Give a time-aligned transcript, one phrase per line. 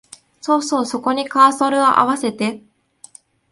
[0.41, 2.63] そうそう、そこにカーソルをあわせて